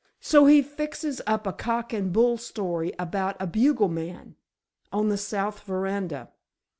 [0.19, 5.59] So he fixes up a cock and bull story about a bugler man—on the south
[5.59, 6.31] veranda.